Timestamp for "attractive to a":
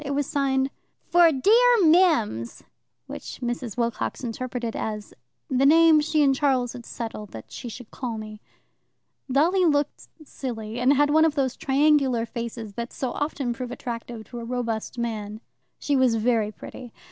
13.69-14.43